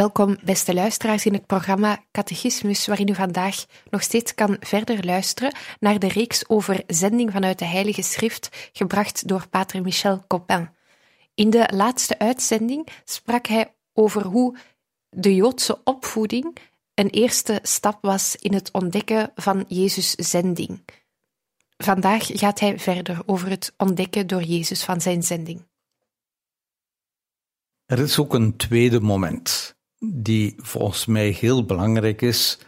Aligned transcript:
Welkom, 0.00 0.36
beste 0.44 0.74
luisteraars, 0.74 1.26
in 1.26 1.32
het 1.32 1.46
programma 1.46 2.04
Catechismus, 2.10 2.86
waarin 2.86 3.08
u 3.08 3.14
vandaag 3.14 3.64
nog 3.90 4.02
steeds 4.02 4.34
kan 4.34 4.56
verder 4.60 5.04
luisteren 5.04 5.54
naar 5.80 5.98
de 5.98 6.08
reeks 6.08 6.48
over 6.48 6.82
zending 6.86 7.32
vanuit 7.32 7.58
de 7.58 7.64
Heilige 7.64 8.02
Schrift, 8.02 8.70
gebracht 8.72 9.28
door 9.28 9.48
Pater 9.48 9.82
Michel 9.82 10.24
Copin. 10.26 10.70
In 11.34 11.50
de 11.50 11.70
laatste 11.74 12.18
uitzending 12.18 12.88
sprak 13.04 13.46
hij 13.46 13.74
over 13.92 14.22
hoe 14.24 14.56
de 15.08 15.34
Joodse 15.34 15.80
opvoeding 15.84 16.56
een 16.94 17.10
eerste 17.10 17.58
stap 17.62 17.98
was 18.00 18.36
in 18.36 18.54
het 18.54 18.70
ontdekken 18.72 19.32
van 19.34 19.64
Jezus' 19.68 20.10
zending. 20.10 20.84
Vandaag 21.76 22.26
gaat 22.26 22.60
hij 22.60 22.78
verder 22.78 23.22
over 23.26 23.48
het 23.48 23.74
ontdekken 23.76 24.26
door 24.26 24.42
Jezus 24.42 24.84
van 24.84 25.00
zijn 25.00 25.22
zending. 25.22 25.68
Er 27.86 27.98
is 27.98 28.18
ook 28.18 28.34
een 28.34 28.56
tweede 28.56 29.00
moment 29.00 29.78
die 30.04 30.54
volgens 30.56 31.06
mij 31.06 31.28
heel 31.28 31.64
belangrijk 31.64 32.22
is 32.22 32.58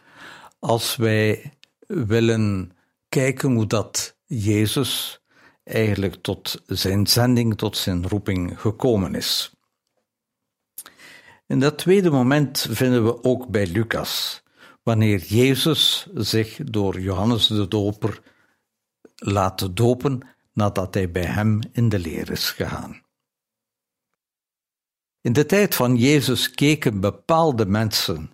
als 0.59 0.97
wij 0.97 1.53
willen 1.87 2.73
kijken 3.09 3.53
hoe 3.53 3.67
dat 3.67 4.17
Jezus 4.25 5.21
eigenlijk 5.65 6.15
tot 6.15 6.63
zijn 6.67 7.07
zending, 7.07 7.57
tot 7.57 7.77
zijn 7.77 8.09
roeping 8.09 8.61
gekomen 8.61 9.15
is. 9.15 9.55
In 11.47 11.61
dat 11.61 11.79
tweede 11.79 12.11
moment 12.11 12.67
vinden 12.71 13.05
we 13.05 13.25
ook 13.25 13.49
bij 13.49 13.67
Lucas, 13.67 14.43
wanneer 14.83 15.19
Jezus 15.19 16.07
zich 16.15 16.57
door 16.65 17.01
Johannes 17.01 17.47
de 17.47 17.69
Doper 17.69 18.21
laat 19.17 19.77
dopen 19.77 20.21
nadat 20.53 20.95
hij 20.95 21.11
bij 21.11 21.25
hem 21.25 21.61
in 21.73 21.89
de 21.89 21.99
leer 21.99 22.31
is 22.31 22.51
gegaan. 22.51 23.02
In 25.23 25.33
de 25.33 25.47
tijd 25.47 25.75
van 25.75 25.97
Jezus 25.97 26.51
keken 26.51 27.01
bepaalde 27.01 27.67
mensen 27.67 28.31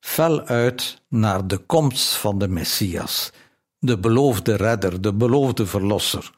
fel 0.00 0.40
uit 0.40 1.02
naar 1.08 1.46
de 1.46 1.58
komst 1.58 2.14
van 2.14 2.38
de 2.38 2.48
Messias, 2.48 3.32
de 3.78 3.98
beloofde 3.98 4.54
redder, 4.54 5.00
de 5.00 5.14
beloofde 5.14 5.66
verlosser. 5.66 6.34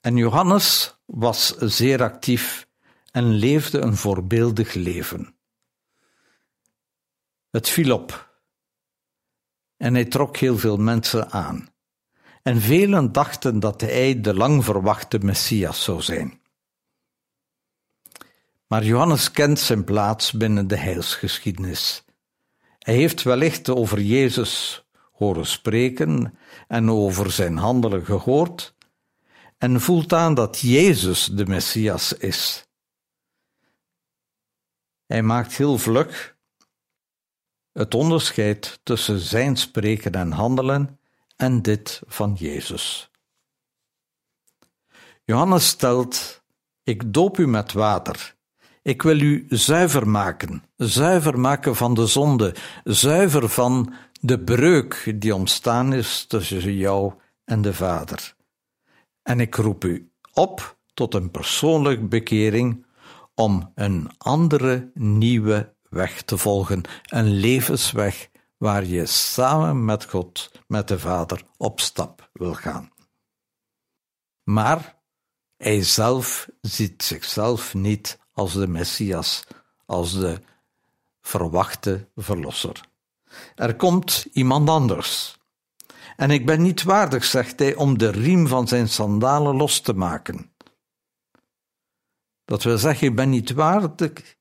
En 0.00 0.16
Johannes 0.16 0.96
was 1.04 1.56
zeer 1.56 2.02
actief 2.02 2.68
en 3.10 3.30
leefde 3.30 3.78
een 3.78 3.96
voorbeeldig 3.96 4.74
leven. 4.74 5.36
Het 7.50 7.68
viel 7.68 7.92
op 7.92 8.26
en 9.76 9.94
hij 9.94 10.04
trok 10.04 10.36
heel 10.36 10.58
veel 10.58 10.76
mensen 10.76 11.30
aan. 11.30 11.68
En 12.42 12.60
velen 12.60 13.12
dachten 13.12 13.60
dat 13.60 13.80
hij 13.80 14.20
de 14.20 14.34
lang 14.34 14.64
verwachte 14.64 15.18
Messias 15.18 15.84
zou 15.84 16.02
zijn. 16.02 16.40
Maar 18.68 18.84
Johannes 18.84 19.30
kent 19.30 19.58
zijn 19.58 19.84
plaats 19.84 20.32
binnen 20.32 20.66
de 20.66 20.76
heilsgeschiedenis. 20.76 22.04
Hij 22.78 22.94
heeft 22.94 23.22
wellicht 23.22 23.68
over 23.68 24.00
Jezus 24.00 24.84
horen 25.12 25.46
spreken 25.46 26.38
en 26.66 26.90
over 26.90 27.30
zijn 27.30 27.56
handelen 27.56 28.04
gehoord 28.04 28.74
en 29.58 29.80
voelt 29.80 30.12
aan 30.12 30.34
dat 30.34 30.58
Jezus 30.58 31.24
de 31.24 31.46
Messias 31.46 32.12
is. 32.12 32.68
Hij 35.06 35.22
maakt 35.22 35.56
heel 35.56 35.78
vlug 35.78 36.36
het 37.72 37.94
onderscheid 37.94 38.80
tussen 38.82 39.18
zijn 39.18 39.56
spreken 39.56 40.12
en 40.12 40.32
handelen 40.32 41.00
en 41.36 41.62
dit 41.62 42.00
van 42.06 42.34
Jezus. 42.34 43.10
Johannes 45.24 45.66
stelt: 45.66 46.42
Ik 46.82 47.12
doop 47.12 47.38
u 47.38 47.46
met 47.46 47.72
water 47.72 48.36
ik 48.88 49.02
wil 49.02 49.20
u 49.20 49.46
zuiver 49.48 50.08
maken, 50.08 50.64
zuiver 50.76 51.38
maken 51.38 51.76
van 51.76 51.94
de 51.94 52.06
zonde, 52.06 52.54
zuiver 52.84 53.48
van 53.48 53.94
de 54.20 54.40
breuk 54.40 55.14
die 55.14 55.34
ontstaan 55.34 55.92
is 55.92 56.24
tussen 56.24 56.76
jou 56.76 57.12
en 57.44 57.62
de 57.62 57.74
Vader. 57.74 58.34
En 59.22 59.40
ik 59.40 59.54
roep 59.54 59.84
u 59.84 60.12
op 60.32 60.78
tot 60.94 61.14
een 61.14 61.30
persoonlijke 61.30 62.04
bekering 62.04 62.86
om 63.34 63.72
een 63.74 64.10
andere, 64.18 64.90
nieuwe 64.94 65.74
weg 65.88 66.22
te 66.22 66.38
volgen, 66.38 66.82
een 67.02 67.28
levensweg 67.28 68.28
waar 68.56 68.84
je 68.84 69.06
samen 69.06 69.84
met 69.84 70.04
God, 70.04 70.50
met 70.66 70.88
de 70.88 70.98
Vader, 70.98 71.42
op 71.56 71.80
stap 71.80 72.30
wil 72.32 72.54
gaan. 72.54 72.90
Maar 74.44 74.96
hij 75.56 75.82
zelf 75.82 76.48
ziet 76.60 77.02
zichzelf 77.02 77.74
niet 77.74 78.18
als 78.38 78.52
de 78.52 78.68
Messias, 78.68 79.44
als 79.86 80.12
de 80.12 80.40
verwachte 81.20 82.08
verlosser. 82.16 82.80
Er 83.54 83.76
komt 83.76 84.26
iemand 84.32 84.68
anders. 84.68 85.38
En 86.16 86.30
ik 86.30 86.46
ben 86.46 86.62
niet 86.62 86.82
waardig, 86.82 87.24
zegt 87.24 87.58
hij, 87.58 87.74
om 87.74 87.98
de 87.98 88.10
riem 88.10 88.46
van 88.46 88.68
zijn 88.68 88.88
sandalen 88.88 89.56
los 89.56 89.80
te 89.80 89.92
maken. 89.92 90.52
Dat 92.44 92.62
wil 92.62 92.78
zeggen, 92.78 93.06
ik 93.06 93.16
ben 93.16 93.30
niet 93.30 93.52
waardig 93.52 94.36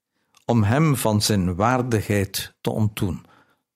om 0.46 0.64
hem 0.64 0.96
van 0.96 1.22
zijn 1.22 1.56
waardigheid 1.56 2.56
te 2.62 2.70
ontdoen. 2.70 3.26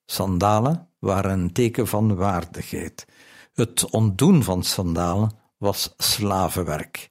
Sandalen 0.05 0.89
waren 0.99 1.31
een 1.39 1.51
teken 1.51 1.87
van 1.87 2.15
waardigheid. 2.15 3.05
Het 3.53 3.89
ontdoen 3.89 4.43
van 4.43 4.63
sandalen 4.63 5.31
was 5.57 5.93
slavenwerk. 5.97 7.09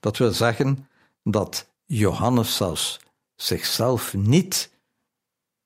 Dat 0.00 0.16
wil 0.16 0.32
zeggen 0.32 0.88
dat 1.22 1.74
Johannes 1.86 2.56
zelfs 2.56 3.00
zichzelf 3.34 4.14
niet 4.14 4.74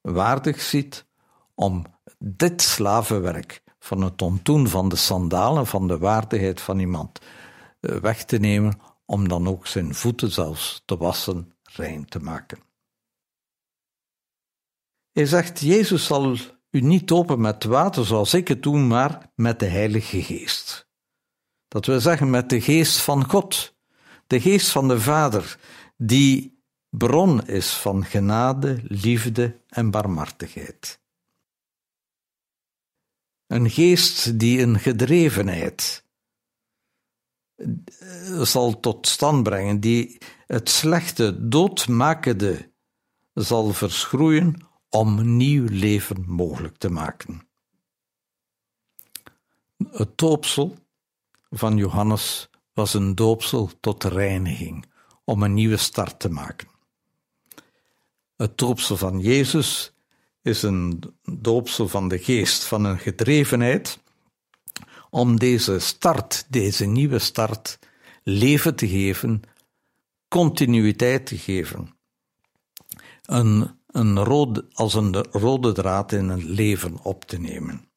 waardig 0.01 0.61
ziet 0.61 1.07
om 1.55 1.85
dit 2.19 2.63
slavenwerk 2.63 3.63
van 3.79 4.03
het 4.03 4.23
ontdoen 4.23 4.69
van 4.69 4.89
de 4.89 4.97
sandalen, 4.97 5.67
van 5.67 5.89
de 5.89 5.99
waardigheid 5.99 6.61
van 6.61 6.79
iemand 6.79 7.21
eh, 7.81 7.97
weg 7.97 8.25
te 8.25 8.39
nemen, 8.39 8.81
om 9.05 9.29
dan 9.29 9.49
ook 9.49 9.67
zijn 9.67 9.95
voeten 9.95 10.31
zelfs 10.31 10.83
te 10.84 10.97
wassen, 10.97 11.55
rein 11.63 12.05
te 12.05 12.19
maken. 12.19 12.59
Hij 15.13 15.27
zegt, 15.27 15.61
Jezus 15.61 16.05
zal 16.05 16.37
u 16.71 16.81
niet 16.81 17.09
dopen 17.09 17.41
met 17.41 17.65
water 17.65 18.07
zoals 18.07 18.34
ik 18.34 18.49
het 18.49 18.63
doe, 18.63 18.78
maar 18.78 19.31
met 19.34 19.59
de 19.59 19.66
Heilige 19.66 20.23
Geest. 20.23 20.89
Dat 21.69 21.87
wil 21.87 22.01
zeggen 22.01 22.31
met 22.31 22.49
de 22.49 22.61
Geest 22.61 23.01
van 23.01 23.31
God, 23.31 23.75
de 24.27 24.41
Geest 24.41 24.69
van 24.69 24.89
de 24.89 25.01
Vader, 25.01 25.59
die 26.03 26.63
bron 26.89 27.47
is 27.47 27.73
van 27.73 28.05
genade, 28.05 28.81
liefde 28.83 29.61
en 29.69 29.91
barmhartigheid. 29.91 31.01
Een 33.47 33.71
geest 33.71 34.39
die 34.39 34.61
een 34.61 34.79
gedrevenheid 34.79 36.05
eh, 37.55 38.43
zal 38.43 38.81
tot 38.81 39.07
stand 39.07 39.43
brengen, 39.43 39.81
die 39.81 40.19
het 40.47 40.69
slechte, 40.69 41.49
doodmakende 41.49 42.73
zal 43.35 43.73
verschroeien 43.73 44.69
om 44.89 45.37
nieuw 45.37 45.67
leven 45.69 46.25
mogelijk 46.27 46.77
te 46.77 46.91
maken. 46.91 47.49
Het 49.91 50.19
doopsel 50.19 50.77
van 51.51 51.77
Johannes 51.77 52.49
was 52.73 52.95
een 52.95 53.15
doopsel 53.15 53.71
tot 53.81 54.05
reiniging 54.05 54.90
om 55.30 55.42
een 55.42 55.54
nieuwe 55.54 55.77
start 55.77 56.21
te 56.21 56.28
maken. 56.28 56.68
Het 58.36 58.59
doopsel 58.59 58.97
van 58.97 59.21
Jezus 59.21 59.92
is 60.42 60.62
een 60.62 61.03
doopsel 61.22 61.88
van 61.88 62.09
de 62.09 62.18
geest, 62.18 62.65
van 62.65 62.84
een 62.84 62.98
gedrevenheid 62.98 63.98
om 65.10 65.38
deze 65.38 65.78
start, 65.78 66.47
deze 66.48 66.86
nieuwe 66.86 67.18
start, 67.18 67.78
leven 68.22 68.77
te 68.77 68.88
geven, 68.88 69.42
continuïteit 70.28 71.27
te 71.27 71.38
geven. 71.38 71.98
Een, 73.22 73.80
een 73.86 74.18
rode, 74.24 74.66
als 74.72 74.94
een 74.94 75.15
rode 75.16 75.72
draad 75.72 76.12
in 76.12 76.28
een 76.28 76.44
leven 76.44 77.03
op 77.03 77.24
te 77.24 77.38
nemen. 77.38 77.88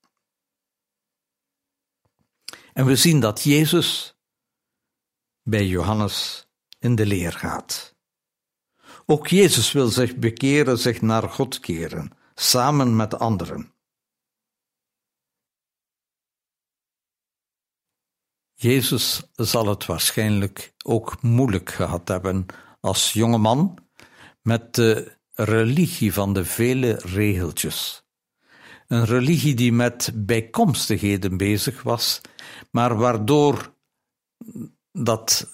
En 2.73 2.85
we 2.85 2.95
zien 2.95 3.19
dat 3.19 3.43
Jezus 3.43 4.15
bij 5.43 5.67
Johannes 5.67 6.47
in 6.83 6.95
de 6.95 7.05
leer 7.05 7.31
gaat. 7.31 7.95
Ook 9.05 9.27
Jezus 9.27 9.71
wil 9.71 9.87
zich 9.87 10.15
bekeren, 10.15 10.79
zich 10.79 11.01
naar 11.01 11.29
God 11.29 11.59
keren, 11.59 12.11
samen 12.35 12.95
met 12.95 13.19
anderen. 13.19 13.73
Jezus 18.53 19.21
zal 19.33 19.67
het 19.67 19.85
waarschijnlijk 19.85 20.73
ook 20.85 21.21
moeilijk 21.21 21.69
gehad 21.69 22.07
hebben 22.07 22.45
als 22.79 23.13
jonge 23.13 23.37
man 23.37 23.77
met 24.41 24.75
de 24.75 25.17
religie 25.33 26.13
van 26.13 26.33
de 26.33 26.45
vele 26.45 26.93
regeltjes. 27.03 28.03
Een 28.87 29.05
religie 29.05 29.53
die 29.55 29.71
met 29.71 30.11
bijkomstigheden 30.13 31.37
bezig 31.37 31.83
was, 31.83 32.21
maar 32.71 32.97
waardoor 32.97 33.73
dat 34.91 35.49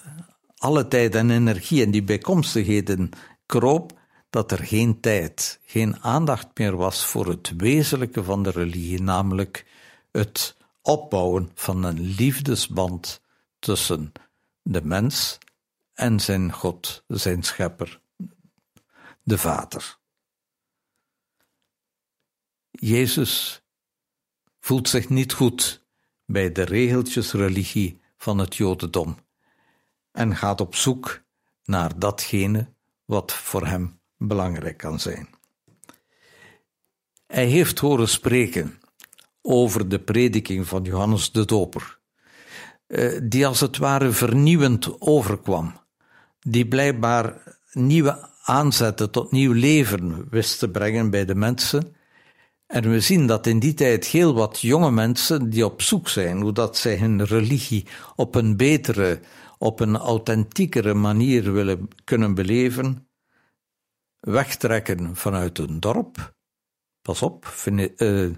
alle 0.59 0.88
tijd 0.88 1.15
en 1.15 1.29
energie 1.29 1.83
en 1.83 1.91
die 1.91 2.03
bijkomstigheden 2.03 3.09
kroop, 3.45 4.00
dat 4.29 4.51
er 4.51 4.63
geen 4.63 5.00
tijd, 5.00 5.59
geen 5.65 6.03
aandacht 6.03 6.57
meer 6.57 6.75
was 6.75 7.06
voor 7.06 7.27
het 7.27 7.53
wezenlijke 7.57 8.23
van 8.23 8.44
de 8.44 8.50
religie, 8.50 9.01
namelijk 9.01 9.65
het 10.11 10.57
opbouwen 10.81 11.51
van 11.53 11.83
een 11.83 12.00
liefdesband 12.00 13.21
tussen 13.59 14.11
de 14.61 14.81
mens 14.83 15.38
en 15.94 16.19
zijn 16.19 16.53
God, 16.53 17.03
zijn 17.07 17.44
schepper, 17.44 18.01
de 19.23 19.38
Vader. 19.38 19.97
Jezus 22.71 23.63
voelt 24.59 24.89
zich 24.89 25.09
niet 25.09 25.33
goed 25.33 25.85
bij 26.25 26.51
de 26.51 26.63
regeltjesreligie 26.63 28.01
van 28.17 28.38
het 28.38 28.55
Jodendom 28.55 29.17
en 30.11 30.35
gaat 30.35 30.61
op 30.61 30.75
zoek 30.75 31.21
naar 31.63 32.00
datgene 32.00 32.67
wat 33.06 33.33
voor 33.33 33.67
hem 33.67 34.00
belangrijk 34.17 34.77
kan 34.77 35.00
zijn. 35.00 35.29
Hij 37.27 37.45
heeft 37.45 37.79
horen 37.79 38.09
spreken 38.09 38.79
over 39.41 39.89
de 39.89 40.00
prediking 40.00 40.67
van 40.67 40.83
Johannes 40.83 41.31
de 41.31 41.45
Doper, 41.45 42.00
eh, 42.88 43.19
die 43.23 43.47
als 43.47 43.59
het 43.59 43.77
ware 43.77 44.11
vernieuwend 44.11 45.01
overkwam, 45.01 45.79
die 46.39 46.67
blijkbaar 46.67 47.57
nieuwe 47.71 48.29
aanzetten 48.44 49.12
tot 49.12 49.31
nieuw 49.31 49.51
leven 49.51 50.27
wist 50.29 50.59
te 50.59 50.69
brengen 50.69 51.09
bij 51.09 51.25
de 51.25 51.35
mensen. 51.35 51.95
En 52.67 52.89
we 52.89 53.00
zien 53.00 53.27
dat 53.27 53.47
in 53.47 53.59
die 53.59 53.73
tijd 53.73 54.05
heel 54.05 54.33
wat 54.33 54.59
jonge 54.59 54.91
mensen 54.91 55.50
die 55.50 55.65
op 55.65 55.81
zoek 55.81 56.09
zijn 56.09 56.41
hoe 56.41 56.51
dat 56.51 56.77
zij 56.77 56.97
hun 56.97 57.25
religie 57.25 57.85
op 58.15 58.35
een 58.35 58.57
betere, 58.57 59.19
op 59.59 59.79
een 59.79 59.97
authentiekere 59.97 60.94
manier 60.94 61.51
willen 61.51 61.88
kunnen 62.03 62.33
beleven, 62.33 63.09
wegtrekken 64.19 65.15
vanuit 65.15 65.57
een 65.57 65.79
dorp. 65.79 66.33
Pas 67.01 67.21
op, 67.21 67.53
uh, 67.65 68.29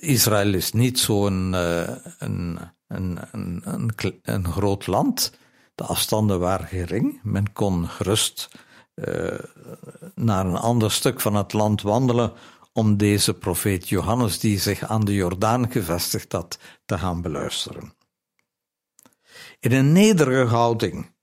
Israël 0.00 0.54
is 0.54 0.72
niet 0.72 0.98
zo'n 0.98 1.52
uh, 1.52 1.96
een, 2.18 2.58
een, 2.86 3.18
een, 3.32 3.92
een, 4.22 4.48
groot 4.48 4.86
land. 4.86 5.38
De 5.74 5.84
afstanden 5.84 6.40
waren 6.40 6.66
gering. 6.66 7.20
Men 7.22 7.52
kon 7.52 7.88
gerust 7.88 8.48
uh, 8.94 9.38
naar 10.14 10.46
een 10.46 10.56
ander 10.56 10.90
stuk 10.90 11.20
van 11.20 11.34
het 11.34 11.52
land 11.52 11.82
wandelen 11.82 12.32
om 12.72 12.96
deze 12.96 13.34
profeet 13.34 13.88
Johannes, 13.88 14.38
die 14.38 14.58
zich 14.58 14.82
aan 14.82 15.04
de 15.04 15.14
Jordaan 15.14 15.70
gevestigd 15.70 16.32
had, 16.32 16.58
te 16.84 16.98
gaan 16.98 17.22
beluisteren. 17.22 17.92
In 19.60 19.72
een 19.72 19.92
nederige 19.92 20.54
houding 20.54 21.14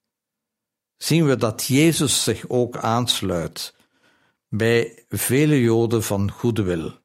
zien 0.98 1.26
we 1.26 1.36
dat 1.36 1.64
Jezus 1.64 2.24
zich 2.24 2.50
ook 2.50 2.78
aansluit 2.78 3.76
bij 4.50 5.06
vele 5.10 5.62
Joden 5.62 6.04
van 6.04 6.32
goede 6.32 6.64
wil 6.64 7.04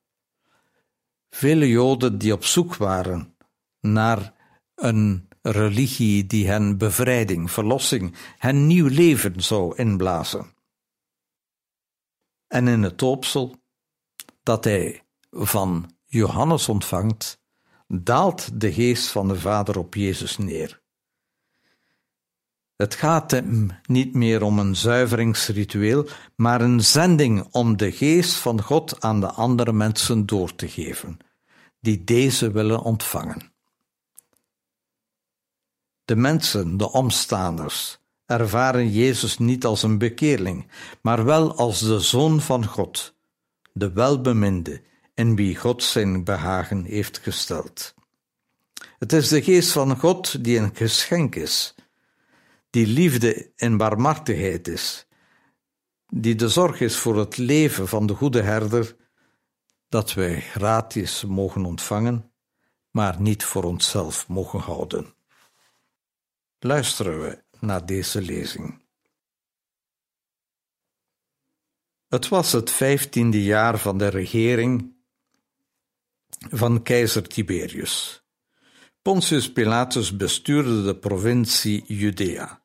vele 1.31 1.69
Joden 1.69 2.19
die 2.19 2.32
op 2.32 2.44
zoek 2.44 2.77
waren 2.77 3.37
naar 3.81 4.35
een 4.75 5.29
religie 5.43 6.27
die 6.27 6.49
hen 6.49 6.79
bevrijding, 6.79 7.50
verlossing, 7.50 8.15
hen 8.38 8.67
nieuw 8.67 8.88
leven 8.88 9.43
zou 9.43 9.76
inblazen. 9.76 10.55
En 12.47 12.69
in 12.69 12.83
het 12.83 12.99
doopsel 12.99 13.62
dat 14.43 14.65
hij 14.65 15.05
van 15.31 15.97
Johannes 16.06 16.69
ontvangt, 16.69 17.41
daalt 17.87 18.61
de 18.61 18.73
geest 18.73 19.11
van 19.11 19.29
de 19.29 19.37
Vader 19.37 19.79
op 19.79 19.94
Jezus 19.94 20.38
neer. 20.38 20.80
Het 22.81 22.94
gaat 22.94 23.31
hem 23.31 23.71
niet 23.82 24.15
meer 24.15 24.43
om 24.43 24.59
een 24.59 24.77
zuiveringsritueel, 24.77 26.09
maar 26.37 26.61
een 26.61 26.81
zending 26.81 27.49
om 27.50 27.77
de 27.77 27.93
geest 27.93 28.35
van 28.35 28.62
God 28.62 29.00
aan 29.00 29.21
de 29.21 29.31
andere 29.31 29.73
mensen 29.73 30.27
door 30.27 30.55
te 30.55 30.69
geven, 30.69 31.19
die 31.81 32.05
deze 32.05 32.50
willen 32.50 32.82
ontvangen. 32.82 33.53
De 36.05 36.17
mensen, 36.17 36.77
de 36.77 36.93
omstaanders, 36.93 37.99
ervaren 38.27 38.91
Jezus 38.91 39.38
niet 39.38 39.65
als 39.65 39.83
een 39.83 39.99
bekeerling, 39.99 40.71
maar 41.03 41.25
wel 41.25 41.56
als 41.56 41.81
de 41.81 42.00
Zoon 42.00 42.41
van 42.41 42.67
God, 42.67 43.15
de 43.73 43.93
welbeminde, 43.93 44.83
in 45.15 45.37
wie 45.37 45.56
God 45.56 45.83
zijn 45.83 46.25
behagen 46.25 46.85
heeft 46.85 47.19
gesteld. 47.19 47.94
Het 48.99 49.12
is 49.12 49.29
de 49.29 49.43
geest 49.43 49.73
van 49.73 49.99
God 49.99 50.44
die 50.44 50.59
een 50.59 50.75
geschenk 50.75 51.35
is 51.35 51.75
die 52.71 52.87
liefde 52.87 53.53
en 53.57 53.77
barmhartigheid 53.77 54.69
is, 54.69 55.07
die 56.07 56.35
de 56.35 56.49
zorg 56.49 56.81
is 56.81 56.97
voor 56.97 57.19
het 57.19 57.37
leven 57.37 57.89
van 57.89 58.07
de 58.07 58.15
goede 58.15 58.43
herder, 58.43 58.97
dat 59.89 60.15
wij 60.15 60.41
gratis 60.41 61.25
mogen 61.25 61.65
ontvangen, 61.65 62.33
maar 62.91 63.21
niet 63.21 63.45
voor 63.45 63.65
onszelf 63.65 64.29
mogen 64.29 64.61
houden. 64.61 65.15
Luisteren 66.59 67.21
we 67.21 67.43
naar 67.61 67.87
deze 67.87 68.23
lezing. 68.23 68.83
Het 72.09 72.29
was 72.29 72.53
het 72.53 72.71
vijftiende 72.71 73.43
jaar 73.43 73.79
van 73.79 73.99
de 73.99 74.09
regering 74.09 74.95
van 76.39 76.83
keizer 76.83 77.29
Tiberius. 77.29 78.25
Pontius 79.03 79.53
Pilatus 79.53 80.17
bestuurde 80.17 80.83
de 80.83 80.97
provincie 80.97 81.85
Judea. 81.87 82.60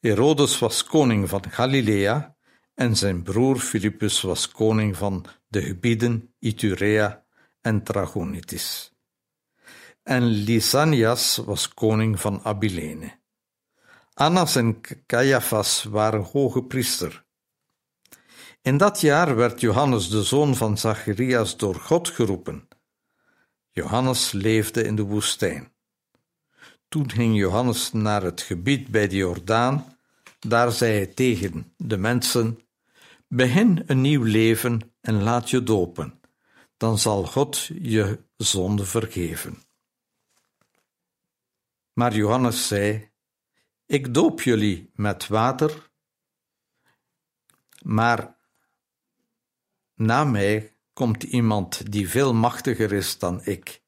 Herodes 0.00 0.58
was 0.58 0.84
koning 0.84 1.28
van 1.28 1.50
Galilea 1.50 2.36
en 2.74 2.96
zijn 2.96 3.22
broer 3.22 3.58
Philippus 3.58 4.20
was 4.20 4.48
koning 4.48 4.96
van 4.96 5.24
de 5.48 5.62
gebieden 5.62 6.34
Iturea 6.38 7.24
en 7.60 7.82
Trachonitis. 7.82 8.92
En 10.02 10.24
Lysanias 10.24 11.36
was 11.36 11.74
koning 11.74 12.20
van 12.20 12.40
Abilene. 12.44 13.18
Annas 14.14 14.56
en 14.56 14.80
Caiaphas 15.06 15.84
waren 15.84 16.22
hoge 16.22 16.62
priester. 16.62 17.24
In 18.62 18.76
dat 18.76 19.00
jaar 19.00 19.36
werd 19.36 19.60
Johannes 19.60 20.08
de 20.08 20.22
zoon 20.22 20.56
van 20.56 20.78
Zacharias 20.78 21.56
door 21.56 21.74
God 21.74 22.08
geroepen. 22.08 22.68
Johannes 23.70 24.32
leefde 24.32 24.84
in 24.84 24.96
de 24.96 25.02
woestijn. 25.02 25.72
Toen 26.88 27.10
ging 27.10 27.36
Johannes 27.36 27.92
naar 27.92 28.22
het 28.22 28.40
gebied 28.40 28.88
bij 28.88 29.08
de 29.08 29.16
Jordaan. 29.16 29.96
Daar 30.38 30.72
zei 30.72 30.92
hij 30.92 31.06
tegen 31.06 31.72
de 31.76 31.96
mensen: 31.96 32.58
Begin 33.26 33.82
een 33.86 34.00
nieuw 34.00 34.22
leven 34.22 34.94
en 35.00 35.22
laat 35.22 35.50
je 35.50 35.62
dopen. 35.62 36.20
Dan 36.76 36.98
zal 36.98 37.24
God 37.24 37.70
je 37.82 38.24
zonde 38.36 38.84
vergeven. 38.84 39.62
Maar 41.92 42.14
Johannes 42.14 42.66
zei: 42.66 43.10
Ik 43.86 44.14
doop 44.14 44.42
jullie 44.42 44.90
met 44.94 45.26
water, 45.26 45.90
maar 47.82 48.36
na 49.94 50.24
mij 50.24 50.76
komt 50.92 51.22
iemand 51.22 51.92
die 51.92 52.08
veel 52.08 52.34
machtiger 52.34 52.92
is 52.92 53.18
dan 53.18 53.44
ik 53.44 53.82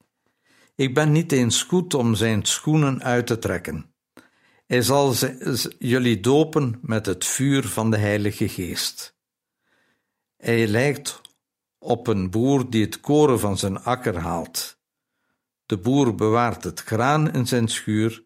ik 0.74 0.94
ben 0.94 1.12
niet 1.12 1.32
eens 1.32 1.62
goed 1.62 1.94
om 1.94 2.14
zijn 2.14 2.44
schoenen 2.44 3.02
uit 3.02 3.26
te 3.26 3.38
trekken. 3.38 3.94
Hij 4.66 4.82
zal 4.82 5.14
jullie 5.78 6.20
dopen 6.20 6.78
met 6.82 7.06
het 7.06 7.24
vuur 7.24 7.68
van 7.68 7.90
de 7.90 7.96
Heilige 7.96 8.48
Geest. 8.48 9.18
Hij 10.36 10.66
lijkt 10.66 11.20
op 11.78 12.06
een 12.06 12.30
boer 12.30 12.70
die 12.70 12.84
het 12.84 13.00
koren 13.00 13.40
van 13.40 13.58
zijn 13.58 13.82
akker 13.82 14.18
haalt. 14.18 14.78
De 15.66 15.78
boer 15.78 16.14
bewaart 16.14 16.64
het 16.64 16.80
graan 16.80 17.32
in 17.32 17.46
zijn 17.46 17.68
schuur, 17.68 18.24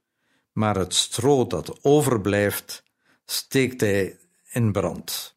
maar 0.53 0.77
het 0.77 0.95
stro 0.95 1.47
dat 1.47 1.85
overblijft, 1.85 2.83
steekt 3.25 3.81
hij 3.81 4.19
in 4.51 4.73
brand. 4.73 5.37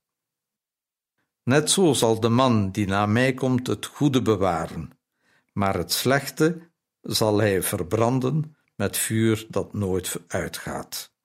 Net 1.44 1.72
zo 1.72 1.94
zal 1.94 2.20
de 2.20 2.30
man 2.30 2.72
die 2.72 2.88
na 2.88 3.06
mij 3.06 3.34
komt 3.34 3.68
het 3.68 3.86
goede 3.86 4.22
bewaren, 4.22 5.00
maar 5.54 5.78
het 5.78 5.92
slechte 5.92 6.67
zal 7.08 7.38
hij 7.38 7.64
verbranden 7.64 8.56
met 8.76 8.98
vuur 8.98 9.46
dat 9.50 9.74
nooit 9.74 10.20
uitgaat. 10.28 11.16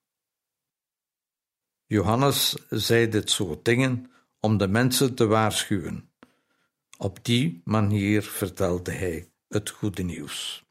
Johannes 1.87 2.57
zei 2.69 3.09
dit 3.09 3.31
soort 3.31 3.65
dingen 3.65 4.11
om 4.41 4.57
de 4.57 4.69
mensen 4.69 5.15
te 5.15 5.27
waarschuwen. 5.27 6.11
Op 6.99 7.25
die 7.25 7.61
manier 7.65 8.23
vertelde 8.23 8.93
hij 8.93 9.33
het 9.49 9.71
goede 9.71 10.03
nieuws. 10.03 10.65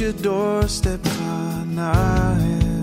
Je 0.00 0.14
doorstept, 0.20 1.08
ga 1.08 1.64
naar 1.64 2.36
hem. 2.36 2.80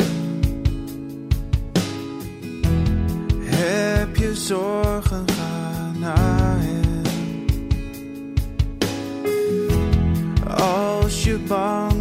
Heb 3.43 4.15
je 4.15 4.35
zorgen, 4.35 5.25
ga 5.27 5.91
naar 5.99 6.57
hem. 6.59 7.01
Als 10.57 11.23
je 11.23 11.39
bang 11.47 11.96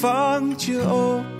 Hij 0.00 0.10
vangt 0.10 1.35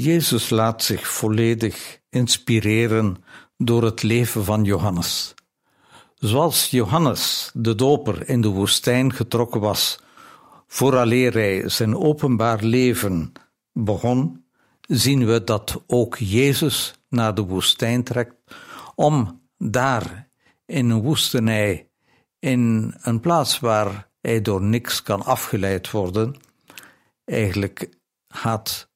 Jezus 0.00 0.50
laat 0.50 0.82
zich 0.82 1.08
volledig 1.08 2.00
inspireren 2.10 3.24
door 3.56 3.82
het 3.82 4.02
leven 4.02 4.44
van 4.44 4.64
Johannes. 4.64 5.34
Zoals 6.14 6.70
Johannes 6.70 7.50
de 7.54 7.74
Doper 7.74 8.28
in 8.28 8.40
de 8.40 8.48
woestijn 8.48 9.12
getrokken 9.12 9.60
was, 9.60 10.00
vooraleer 10.66 11.32
hij 11.32 11.68
zijn 11.68 11.96
openbaar 11.96 12.62
leven 12.62 13.32
begon, 13.72 14.44
zien 14.80 15.26
we 15.26 15.44
dat 15.44 15.82
ook 15.86 16.16
Jezus 16.18 16.94
naar 17.08 17.34
de 17.34 17.42
woestijn 17.42 18.04
trekt 18.04 18.34
om 18.94 19.42
daar 19.58 20.30
in 20.66 20.90
een 20.90 21.02
woestenij, 21.02 21.90
in 22.38 22.94
een 23.00 23.20
plaats 23.20 23.58
waar 23.58 24.08
hij 24.20 24.42
door 24.42 24.62
niks 24.62 25.02
kan 25.02 25.22
afgeleid 25.22 25.90
worden, 25.90 26.34
eigenlijk 27.24 27.88
gaat 28.28 28.89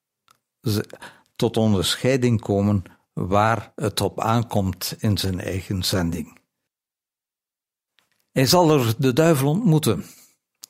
tot 1.37 1.56
onderscheiding 1.56 2.40
komen 2.40 2.83
waar 3.12 3.73
het 3.75 4.00
op 4.00 4.21
aankomt 4.21 4.94
in 4.99 5.18
zijn 5.18 5.40
eigen 5.40 5.83
zending. 5.83 6.38
Hij 8.33 8.47
zal 8.47 8.78
er 8.78 8.94
de 8.99 9.12
duivel 9.12 9.49
ontmoeten, 9.49 10.04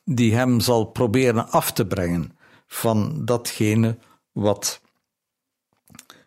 die 0.05 0.35
hem 0.35 0.61
zal 0.61 0.85
proberen 0.85 1.51
af 1.51 1.73
te 1.73 1.87
brengen 1.87 2.39
van 2.67 3.25
datgene 3.25 3.99
wat, 4.33 4.81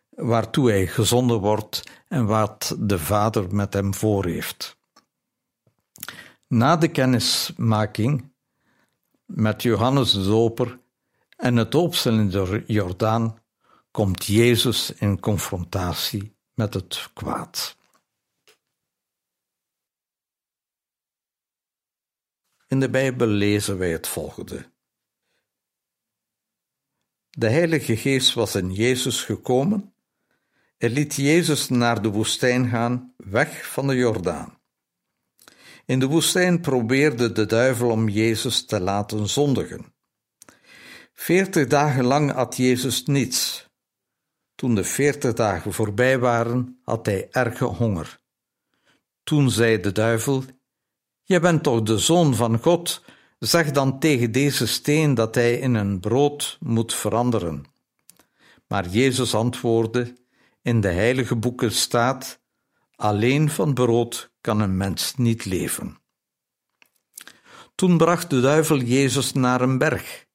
waartoe 0.09 0.69
hij 0.69 0.87
gezonden 0.87 1.39
wordt 1.39 1.83
en 2.07 2.25
wat 2.25 2.75
de 2.79 2.99
Vader 2.99 3.55
met 3.55 3.73
hem 3.73 3.93
voor 3.93 4.25
heeft. 4.25 4.77
Na 6.47 6.77
de 6.77 6.87
kennismaking 6.87 8.31
met 9.25 9.61
Johannes 9.61 10.11
de 10.11 10.23
Doper 10.23 10.79
en 11.37 11.55
het 11.55 11.71
doopsel 11.71 12.13
in 12.13 12.29
de 12.29 12.63
Jordaan 12.67 13.39
komt 13.97 14.25
Jezus 14.25 14.91
in 14.91 15.19
confrontatie 15.19 16.37
met 16.53 16.73
het 16.73 17.09
kwaad. 17.13 17.77
In 22.67 22.79
de 22.79 22.89
Bijbel 22.89 23.27
lezen 23.27 23.77
wij 23.77 23.91
het 23.91 24.07
volgende. 24.07 24.71
De 27.29 27.49
Heilige 27.49 27.97
Geest 27.97 28.33
was 28.33 28.55
in 28.55 28.73
Jezus 28.73 29.23
gekomen 29.23 29.93
en 30.77 30.91
liet 30.91 31.15
Jezus 31.15 31.69
naar 31.69 32.01
de 32.01 32.09
woestijn 32.09 32.69
gaan, 32.69 33.13
weg 33.17 33.71
van 33.71 33.87
de 33.87 33.95
Jordaan. 33.95 34.59
In 35.85 35.99
de 35.99 36.07
woestijn 36.07 36.61
probeerde 36.61 37.31
de 37.31 37.45
duivel 37.45 37.89
om 37.89 38.09
Jezus 38.09 38.65
te 38.65 38.79
laten 38.79 39.29
zondigen. 39.29 39.93
Veertig 41.13 41.67
dagen 41.67 42.03
lang 42.03 42.33
at 42.33 42.57
Jezus 42.57 43.05
niets. 43.05 43.66
Toen 44.57 44.75
de 44.75 44.83
veertig 44.83 45.33
dagen 45.33 45.73
voorbij 45.73 46.19
waren, 46.19 46.79
had 46.83 47.05
hij 47.05 47.27
erge 47.31 47.65
honger. 47.65 48.19
Toen 49.23 49.51
zei 49.51 49.79
de 49.79 49.91
duivel: 49.91 50.43
Je 51.23 51.39
bent 51.39 51.63
toch 51.63 51.81
de 51.81 51.97
zoon 51.97 52.35
van 52.35 52.59
God? 52.59 53.03
Zeg 53.39 53.71
dan 53.71 53.99
tegen 53.99 54.31
deze 54.31 54.67
steen 54.67 55.13
dat 55.13 55.35
hij 55.35 55.59
in 55.59 55.73
een 55.73 55.99
brood 55.99 56.57
moet 56.59 56.93
veranderen. 56.93 57.65
Maar 58.67 58.87
Jezus 58.87 59.35
antwoordde: 59.35 60.13
In 60.61 60.81
de 60.81 60.91
heilige 60.91 61.35
boeken 61.35 61.71
staat: 61.71 62.39
Alleen 62.95 63.49
van 63.49 63.73
brood 63.73 64.31
kan 64.41 64.59
een 64.59 64.77
mens 64.77 65.15
niet 65.15 65.45
leven. 65.45 65.97
Toen 67.75 67.97
bracht 67.97 68.29
de 68.29 68.41
duivel 68.41 68.81
Jezus 68.81 69.33
naar 69.33 69.61
een 69.61 69.77
berg, 69.77 70.26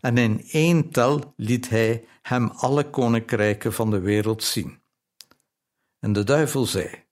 en 0.00 0.18
in 0.18 0.44
één 0.50 0.90
tel 0.90 1.32
liet 1.36 1.68
hij 1.68 2.04
hem 2.22 2.48
alle 2.48 2.90
koninkrijken 2.90 3.72
van 3.72 3.90
de 3.90 4.00
wereld 4.00 4.42
zien. 4.42 4.80
En 5.98 6.12
de 6.12 6.24
duivel 6.24 6.66
zei: 6.66 7.04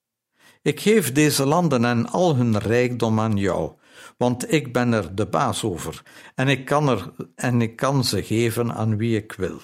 Ik 0.62 0.80
geef 0.80 1.12
deze 1.12 1.46
landen 1.46 1.84
en 1.84 2.06
al 2.06 2.36
hun 2.36 2.58
rijkdom 2.58 3.20
aan 3.20 3.36
jou, 3.36 3.72
want 4.16 4.52
ik 4.52 4.72
ben 4.72 4.92
er 4.92 5.14
de 5.14 5.26
baas 5.26 5.64
over, 5.64 6.02
en 6.34 6.48
ik 6.48 6.64
kan, 6.64 6.88
er, 6.88 7.12
en 7.34 7.60
ik 7.60 7.76
kan 7.76 8.04
ze 8.04 8.22
geven 8.22 8.72
aan 8.72 8.96
wie 8.96 9.16
ik 9.16 9.32
wil. 9.32 9.60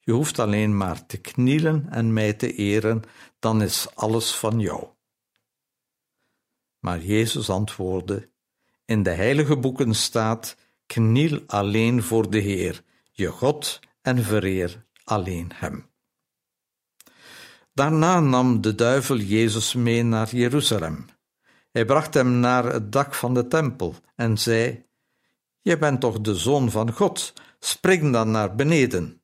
Je 0.00 0.12
hoeft 0.12 0.38
alleen 0.38 0.76
maar 0.76 1.06
te 1.06 1.20
knielen 1.20 1.86
en 1.90 2.12
mij 2.12 2.32
te 2.32 2.54
eren, 2.54 3.02
dan 3.38 3.62
is 3.62 3.86
alles 3.94 4.34
van 4.34 4.60
jou. 4.60 4.86
Maar 6.78 7.00
Jezus 7.00 7.50
antwoordde: 7.50 8.30
In 8.84 9.02
de 9.02 9.10
heilige 9.10 9.56
boeken 9.56 9.94
staat: 9.94 10.56
Kniel 10.86 11.42
alleen 11.46 12.02
voor 12.02 12.30
de 12.30 12.38
Heer, 12.38 12.82
je 13.12 13.28
God, 13.28 13.80
en 14.02 14.22
vereer 14.22 14.84
alleen 15.04 15.50
Hem. 15.54 15.90
Daarna 17.72 18.20
nam 18.20 18.60
de 18.60 18.74
duivel 18.74 19.16
Jezus 19.16 19.74
mee 19.74 20.02
naar 20.02 20.34
Jeruzalem. 20.34 21.06
Hij 21.70 21.84
bracht 21.84 22.14
hem 22.14 22.40
naar 22.40 22.64
het 22.64 22.92
dak 22.92 23.14
van 23.14 23.34
de 23.34 23.46
tempel 23.46 23.94
en 24.14 24.38
zei: 24.38 24.86
Je 25.60 25.78
bent 25.78 26.00
toch 26.00 26.20
de 26.20 26.34
zoon 26.34 26.70
van 26.70 26.92
God, 26.92 27.32
spring 27.58 28.12
dan 28.12 28.30
naar 28.30 28.54
beneden. 28.54 29.22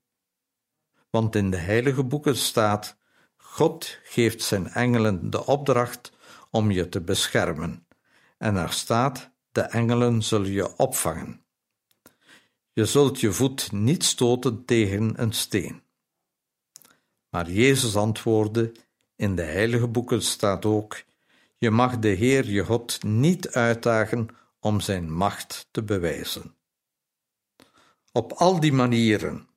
Want 1.11 1.37
in 1.37 1.51
de 1.51 1.57
heilige 1.57 2.05
boeken 2.05 2.37
staat: 2.37 2.99
God 3.37 3.99
geeft 4.03 4.43
zijn 4.43 4.69
engelen 4.69 5.31
de 5.31 5.47
opdracht 5.47 6.13
om 6.51 6.71
je 6.71 6.89
te 6.89 7.01
beschermen. 7.01 7.87
En 8.39 8.57
er 8.57 8.73
staat: 8.73 9.31
De 9.53 9.61
engelen 9.61 10.23
zullen 10.23 10.51
je 10.51 10.77
opvangen. 10.77 11.42
Je 12.73 12.85
zult 12.85 13.21
je 13.21 13.33
voet 13.33 13.73
niet 13.73 14.05
stoten 14.05 14.65
tegen 14.65 15.23
een 15.23 15.33
steen. 15.33 15.83
Maar 17.29 17.51
Jezus 17.51 17.97
antwoordde: 17.97 18.73
In 19.17 19.37
de 19.37 19.43
heilige 19.43 19.89
boeken 19.89 20.23
staat 20.23 20.65
ook: 20.65 21.03
Je 21.59 21.71
mag 21.71 21.99
de 21.99 22.09
Heer 22.09 22.51
je 22.51 22.65
God 22.65 23.03
niet 23.03 23.49
uitdagen 23.49 24.29
om 24.61 24.81
zijn 24.81 25.13
macht 25.13 25.69
te 25.71 25.83
bewijzen. 25.83 26.55
Op 28.13 28.33
al 28.33 28.61
die 28.61 28.73
manieren 28.73 29.49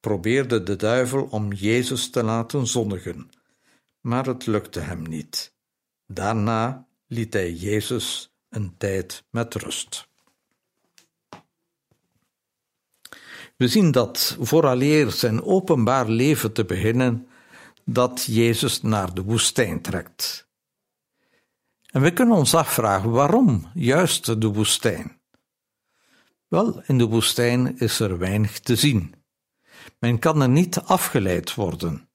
probeerde 0.00 0.62
de 0.62 0.76
duivel 0.76 1.22
om 1.24 1.52
Jezus 1.52 2.10
te 2.10 2.22
laten 2.22 2.66
zondigen, 2.66 3.30
maar 4.00 4.26
het 4.26 4.46
lukte 4.46 4.80
hem 4.80 5.02
niet. 5.02 5.54
Daarna 6.06 6.88
liet 7.06 7.32
hij 7.32 7.52
Jezus 7.52 8.32
een 8.48 8.76
tijd 8.76 9.24
met 9.30 9.54
rust. 9.54 10.07
We 13.58 13.68
zien 13.68 13.90
dat 13.90 14.36
vooraleer 14.40 15.10
zijn 15.10 15.42
openbaar 15.42 16.08
leven 16.08 16.52
te 16.52 16.64
beginnen, 16.64 17.28
dat 17.84 18.24
Jezus 18.24 18.82
naar 18.82 19.14
de 19.14 19.22
woestijn 19.22 19.80
trekt. 19.80 20.48
En 21.90 22.00
we 22.02 22.12
kunnen 22.12 22.36
ons 22.36 22.54
afvragen 22.54 23.10
waarom 23.10 23.70
juist 23.74 24.40
de 24.40 24.46
woestijn? 24.46 25.20
Wel, 26.48 26.82
in 26.86 26.98
de 26.98 27.06
woestijn 27.06 27.78
is 27.78 28.00
er 28.00 28.18
weinig 28.18 28.60
te 28.60 28.76
zien. 28.76 29.14
Men 29.98 30.18
kan 30.18 30.42
er 30.42 30.48
niet 30.48 30.80
afgeleid 30.80 31.54
worden. 31.54 32.08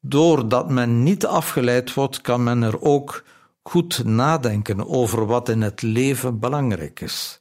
Doordat 0.00 0.70
men 0.70 1.02
niet 1.02 1.26
afgeleid 1.26 1.94
wordt, 1.94 2.20
kan 2.20 2.42
men 2.42 2.62
er 2.62 2.80
ook 2.80 3.24
goed 3.62 4.04
nadenken 4.04 4.88
over 4.88 5.26
wat 5.26 5.48
in 5.48 5.62
het 5.62 5.82
leven 5.82 6.38
belangrijk 6.38 7.00
is. 7.00 7.39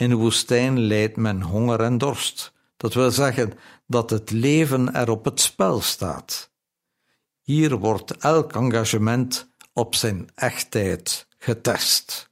In 0.00 0.08
de 0.08 0.14
woestijn 0.14 0.78
lijdt 0.78 1.16
men 1.16 1.42
honger 1.42 1.80
en 1.80 1.98
dorst. 1.98 2.52
Dat 2.76 2.94
wil 2.94 3.10
zeggen 3.10 3.52
dat 3.86 4.10
het 4.10 4.30
leven 4.30 4.94
er 4.94 5.10
op 5.10 5.24
het 5.24 5.40
spel 5.40 5.80
staat. 5.80 6.50
Hier 7.40 7.78
wordt 7.78 8.16
elk 8.16 8.52
engagement 8.52 9.50
op 9.72 9.94
zijn 9.94 10.28
echtheid 10.34 11.26
getest. 11.38 12.28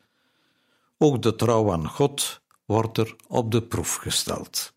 Ook 0.99 1.23
de 1.23 1.35
trouw 1.35 1.73
aan 1.73 1.89
God 1.89 2.41
wordt 2.65 2.99
er 2.99 3.17
op 3.27 3.51
de 3.51 3.63
proef 3.63 3.95
gesteld. 3.95 4.73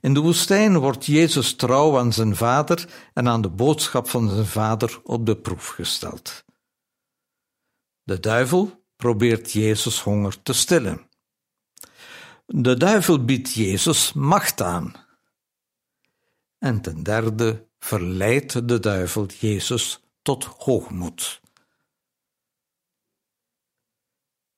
In 0.00 0.14
de 0.14 0.20
woestijn 0.20 0.78
wordt 0.78 1.06
Jezus 1.06 1.56
trouw 1.56 1.98
aan 1.98 2.12
zijn 2.12 2.36
vader 2.36 2.88
en 3.14 3.28
aan 3.28 3.42
de 3.42 3.50
boodschap 3.50 4.08
van 4.08 4.28
zijn 4.28 4.46
vader 4.46 5.00
op 5.02 5.26
de 5.26 5.36
proef 5.36 5.68
gesteld. 5.68 6.44
De 8.02 8.20
duivel 8.20 8.84
probeert 8.96 9.52
Jezus 9.52 10.00
honger 10.00 10.42
te 10.42 10.52
stillen. 10.52 11.08
De 12.46 12.76
duivel 12.76 13.24
biedt 13.24 13.52
Jezus 13.52 14.12
macht 14.12 14.60
aan. 14.60 14.94
En 16.58 16.80
ten 16.80 17.02
derde 17.02 17.68
verleidt 17.78 18.68
de 18.68 18.78
duivel 18.78 19.26
Jezus 19.26 20.00
tot 20.22 20.44
hoogmoed. 20.44 21.40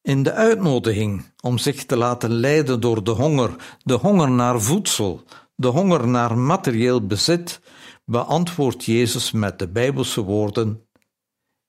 In 0.01 0.22
de 0.22 0.33
uitnodiging 0.33 1.33
om 1.40 1.59
zich 1.59 1.85
te 1.85 1.96
laten 1.96 2.31
leiden 2.31 2.81
door 2.81 3.05
de 3.05 3.11
honger, 3.11 3.77
de 3.83 3.94
honger 3.94 4.31
naar 4.31 4.61
voedsel, 4.61 5.22
de 5.55 5.66
honger 5.66 6.09
naar 6.09 6.38
materieel 6.38 7.07
bezit, 7.07 7.61
beantwoordt 8.05 8.85
Jezus 8.85 9.33
met 9.33 9.59
de 9.59 9.68
Bijbelse 9.68 10.20
woorden: 10.20 10.88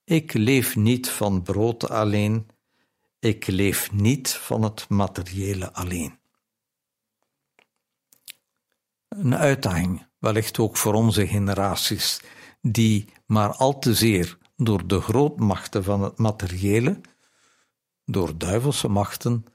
Ik 0.04 0.34
leef 0.34 0.76
niet 0.76 1.10
van 1.10 1.44
brood 1.44 1.90
alleen, 1.90 2.48
ik 3.20 3.48
leef 3.48 3.92
niet 3.92 4.30
van 4.34 4.62
het 4.62 4.90
materiële 4.90 5.74
alleen. 5.74 6.20
Een 9.08 9.36
uitdaging, 9.36 10.08
wellicht 10.18 10.60
ook 10.60 10.78
voor 10.78 10.94
onze 10.94 11.28
generaties, 11.28 12.22
die 12.62 13.14
maar 13.26 13.54
al 13.54 13.80
te 13.80 13.94
zeer 13.94 14.38
door 14.56 14.88
de 14.88 15.02
grootmachten 15.02 15.84
van 15.84 16.02
het 16.02 16.18
materiële, 16.18 17.02
door 18.06 18.38
duivelse 18.38 18.88
machten, 18.88 19.46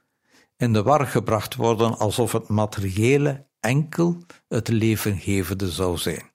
in 0.56 0.72
de 0.72 0.82
war 0.82 1.06
gebracht 1.06 1.54
worden 1.54 1.98
alsof 1.98 2.32
het 2.32 2.48
materiële 2.48 3.46
enkel 3.60 4.22
het 4.48 4.68
levengevende 4.68 5.70
zou 5.70 5.96
zijn. 5.96 6.30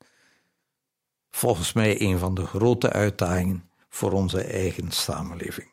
Volgens 1.30 1.74
mij 1.74 2.02
een 2.02 2.18
van 2.18 2.34
de 2.34 2.46
grote 2.46 2.92
uitdagingen 2.92 3.70
voor 3.90 4.12
onze 4.12 4.42
eigen 4.42 4.92
samenleving. 4.92 5.69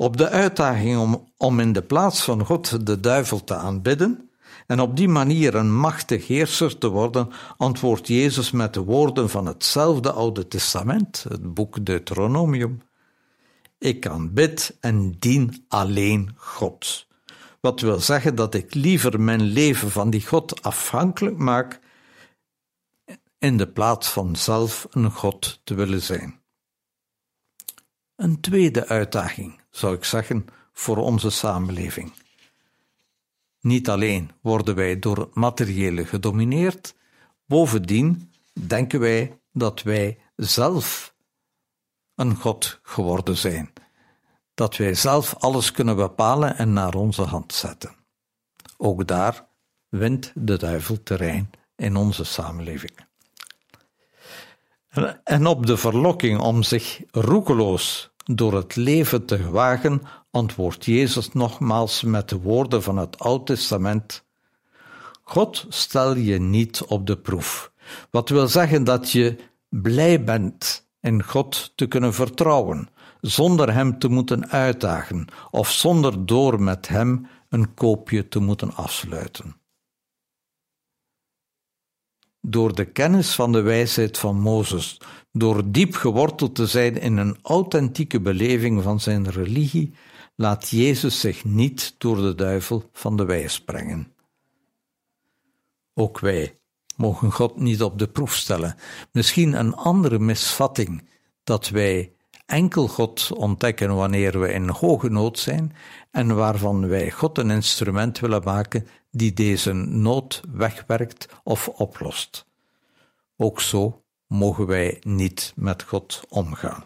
Op 0.00 0.16
de 0.16 0.28
uitdaging 0.28 0.98
om, 0.98 1.32
om 1.36 1.60
in 1.60 1.72
de 1.72 1.82
plaats 1.82 2.22
van 2.22 2.44
God 2.44 2.86
de 2.86 3.00
duivel 3.00 3.44
te 3.44 3.54
aanbidden 3.54 4.30
en 4.66 4.80
op 4.80 4.96
die 4.96 5.08
manier 5.08 5.54
een 5.54 5.76
machtig 5.76 6.26
heerser 6.26 6.78
te 6.78 6.88
worden, 6.88 7.30
antwoordt 7.56 8.06
Jezus 8.06 8.50
met 8.50 8.74
de 8.74 8.80
woorden 8.80 9.30
van 9.30 9.46
hetzelfde 9.46 10.12
Oude 10.12 10.48
Testament, 10.48 11.24
het 11.28 11.54
boek 11.54 11.84
Deuteronomium. 11.84 12.82
Ik 13.78 14.06
aanbid 14.06 14.76
en 14.80 15.16
dien 15.18 15.64
alleen 15.68 16.34
God. 16.36 17.06
Wat 17.60 17.80
wil 17.80 18.00
zeggen 18.00 18.34
dat 18.34 18.54
ik 18.54 18.74
liever 18.74 19.20
mijn 19.20 19.42
leven 19.42 19.90
van 19.90 20.10
die 20.10 20.26
God 20.26 20.62
afhankelijk 20.62 21.38
maak, 21.38 21.80
in 23.38 23.56
de 23.56 23.68
plaats 23.68 24.08
van 24.08 24.36
zelf 24.36 24.86
een 24.90 25.10
God 25.10 25.60
te 25.64 25.74
willen 25.74 26.02
zijn. 26.02 26.40
Een 28.16 28.40
tweede 28.40 28.86
uitdaging, 28.86 29.57
zou 29.70 29.94
ik 29.94 30.04
zeggen, 30.04 30.46
voor 30.72 30.96
onze 30.96 31.30
samenleving. 31.30 32.12
Niet 33.60 33.88
alleen 33.88 34.30
worden 34.40 34.74
wij 34.74 34.98
door 34.98 35.18
het 35.18 35.34
materiële 35.34 36.06
gedomineerd, 36.06 36.94
bovendien 37.46 38.32
denken 38.52 39.00
wij 39.00 39.40
dat 39.52 39.82
wij 39.82 40.18
zelf 40.36 41.14
een 42.14 42.36
God 42.36 42.80
geworden 42.82 43.36
zijn. 43.36 43.72
Dat 44.54 44.76
wij 44.76 44.94
zelf 44.94 45.34
alles 45.38 45.70
kunnen 45.70 45.96
bepalen 45.96 46.56
en 46.56 46.72
naar 46.72 46.94
onze 46.94 47.22
hand 47.22 47.52
zetten. 47.52 47.96
Ook 48.76 49.06
daar 49.06 49.46
wint 49.88 50.32
de 50.34 50.56
duivel 50.56 51.02
terrein 51.02 51.50
in 51.76 51.96
onze 51.96 52.24
samenleving. 52.24 53.06
En 55.24 55.46
op 55.46 55.66
de 55.66 55.76
verlokking 55.76 56.40
om 56.40 56.62
zich 56.62 57.02
roekeloos 57.10 58.10
door 58.30 58.54
het 58.54 58.76
leven 58.76 59.24
te 59.24 59.50
wagen, 59.50 60.02
antwoordt 60.30 60.84
Jezus 60.84 61.32
nogmaals 61.32 62.02
met 62.02 62.28
de 62.28 62.40
woorden 62.40 62.82
van 62.82 62.96
het 62.96 63.18
Oude 63.18 63.44
Testament: 63.44 64.24
God 65.22 65.66
stel 65.68 66.16
je 66.16 66.40
niet 66.40 66.82
op 66.82 67.06
de 67.06 67.16
proef. 67.16 67.72
Wat 68.10 68.28
wil 68.28 68.48
zeggen 68.48 68.84
dat 68.84 69.10
je 69.10 69.36
blij 69.68 70.24
bent 70.24 70.88
in 71.00 71.22
God 71.24 71.72
te 71.74 71.86
kunnen 71.86 72.14
vertrouwen, 72.14 72.88
zonder 73.20 73.72
Hem 73.72 73.98
te 73.98 74.08
moeten 74.08 74.48
uitdagen 74.50 75.26
of 75.50 75.70
zonder 75.70 76.26
door 76.26 76.62
met 76.62 76.88
Hem 76.88 77.26
een 77.48 77.74
koopje 77.74 78.28
te 78.28 78.38
moeten 78.38 78.74
afsluiten. 78.74 79.56
Door 82.40 82.74
de 82.74 82.84
kennis 82.84 83.34
van 83.34 83.52
de 83.52 83.60
wijsheid 83.60 84.18
van 84.18 84.40
Mozes, 84.40 85.00
door 85.38 85.70
diep 85.70 85.94
geworteld 85.94 86.54
te 86.54 86.66
zijn 86.66 87.00
in 87.00 87.16
een 87.16 87.36
authentieke 87.42 88.20
beleving 88.20 88.82
van 88.82 89.00
zijn 89.00 89.30
religie, 89.30 89.94
laat 90.34 90.68
Jezus 90.68 91.20
zich 91.20 91.44
niet 91.44 91.94
door 91.98 92.16
de 92.16 92.34
duivel 92.34 92.88
van 92.92 93.16
de 93.16 93.24
wijs 93.24 93.60
brengen. 93.60 94.12
Ook 95.94 96.18
wij 96.18 96.58
mogen 96.96 97.32
God 97.32 97.56
niet 97.56 97.82
op 97.82 97.98
de 97.98 98.08
proef 98.08 98.34
stellen. 98.34 98.76
Misschien 99.12 99.52
een 99.52 99.74
andere 99.74 100.18
misvatting 100.18 101.08
dat 101.44 101.68
wij 101.68 102.12
enkel 102.46 102.88
God 102.88 103.32
ontdekken 103.32 103.94
wanneer 103.94 104.40
we 104.40 104.52
in 104.52 104.68
hoge 104.68 105.08
nood 105.08 105.38
zijn 105.38 105.72
en 106.10 106.34
waarvan 106.34 106.88
wij 106.88 107.10
God 107.10 107.38
een 107.38 107.50
instrument 107.50 108.18
willen 108.18 108.42
maken 108.44 108.86
die 109.10 109.32
deze 109.32 109.72
nood 109.72 110.40
wegwerkt 110.52 111.28
of 111.44 111.68
oplost. 111.68 112.46
Ook 113.36 113.60
zo 113.60 114.02
mogen 114.28 114.66
wij 114.66 114.96
niet 115.00 115.52
met 115.56 115.82
God 115.82 116.22
omgaan. 116.28 116.84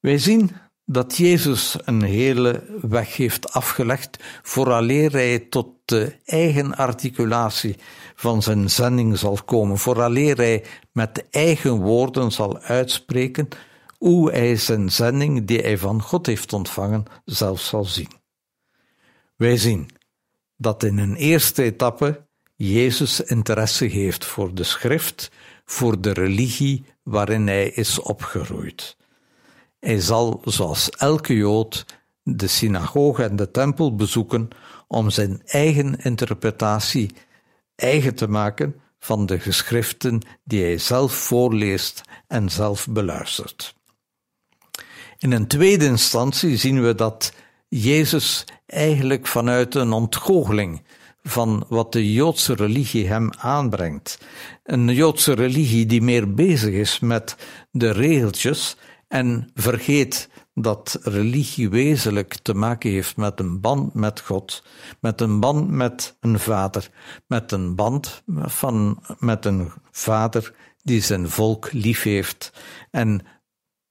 Wij 0.00 0.18
zien 0.18 0.50
dat 0.84 1.16
Jezus 1.16 1.76
een 1.84 2.02
hele 2.02 2.78
weg 2.80 3.16
heeft 3.16 3.52
afgelegd 3.52 4.24
vooraleer 4.42 5.12
hij 5.12 5.38
tot 5.38 5.68
de 5.84 6.16
eigen 6.24 6.76
articulatie 6.76 7.76
van 8.14 8.42
zijn 8.42 8.70
zending 8.70 9.18
zal 9.18 9.38
komen, 9.44 9.78
vooraleer 9.78 10.36
hij 10.36 10.64
met 10.92 11.28
eigen 11.30 11.80
woorden 11.80 12.32
zal 12.32 12.58
uitspreken 12.58 13.48
hoe 13.98 14.30
hij 14.30 14.56
zijn 14.56 14.92
zending 14.92 15.46
die 15.46 15.60
hij 15.60 15.78
van 15.78 16.02
God 16.02 16.26
heeft 16.26 16.52
ontvangen 16.52 17.04
zelf 17.24 17.60
zal 17.60 17.84
zien. 17.84 18.10
Wij 19.36 19.56
zien 19.56 19.90
dat 20.56 20.82
in 20.82 20.98
een 20.98 21.14
eerste 21.14 21.62
etappe 21.62 22.25
Jezus 22.56 23.20
interesse 23.20 23.84
heeft 23.84 24.24
voor 24.24 24.54
de 24.54 24.64
schrift, 24.64 25.30
voor 25.64 26.00
de 26.00 26.12
religie 26.12 26.84
waarin 27.02 27.46
hij 27.46 27.68
is 27.68 27.98
opgegroeid. 27.98 28.96
Hij 29.78 30.00
zal, 30.00 30.40
zoals 30.44 30.90
elke 30.90 31.34
Jood, 31.34 31.86
de 32.22 32.46
synagoge 32.46 33.24
en 33.24 33.36
de 33.36 33.50
tempel 33.50 33.94
bezoeken 33.94 34.48
om 34.88 35.10
zijn 35.10 35.42
eigen 35.44 35.96
interpretatie 35.96 37.10
eigen 37.74 38.14
te 38.14 38.28
maken 38.28 38.80
van 38.98 39.26
de 39.26 39.38
geschriften 39.38 40.22
die 40.44 40.62
hij 40.62 40.78
zelf 40.78 41.12
voorleest 41.12 42.00
en 42.26 42.50
zelf 42.50 42.86
beluistert. 42.90 43.74
In 45.18 45.32
een 45.32 45.46
tweede 45.46 45.84
instantie 45.84 46.56
zien 46.56 46.82
we 46.82 46.94
dat 46.94 47.32
Jezus 47.68 48.44
eigenlijk 48.66 49.26
vanuit 49.26 49.74
een 49.74 49.92
ontgoocheling 49.92 50.82
van 51.28 51.64
wat 51.68 51.92
de 51.92 52.12
Joodse 52.12 52.54
religie 52.54 53.06
hem 53.06 53.30
aanbrengt. 53.38 54.18
Een 54.64 54.88
Joodse 54.94 55.32
religie 55.32 55.86
die 55.86 56.02
meer 56.02 56.34
bezig 56.34 56.74
is 56.74 56.98
met 57.00 57.36
de 57.70 57.90
regeltjes 57.90 58.76
en 59.08 59.50
vergeet 59.54 60.28
dat 60.54 60.98
religie 61.02 61.68
wezenlijk 61.68 62.34
te 62.34 62.54
maken 62.54 62.90
heeft 62.90 63.16
met 63.16 63.40
een 63.40 63.60
band 63.60 63.94
met 63.94 64.20
God, 64.20 64.62
met 65.00 65.20
een 65.20 65.40
band 65.40 65.70
met 65.70 66.16
een 66.20 66.38
vader, 66.38 66.90
met 67.26 67.52
een 67.52 67.74
band 67.74 68.22
van, 68.26 69.02
met 69.18 69.44
een 69.44 69.72
vader 69.90 70.54
die 70.82 71.02
zijn 71.02 71.30
volk 71.30 71.72
lief 71.72 72.02
heeft 72.02 72.52
en 72.90 73.26